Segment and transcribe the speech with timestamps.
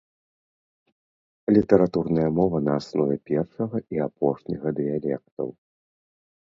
[1.57, 5.47] Літаратурная мова на аснове першага і апошняга дыялектаў.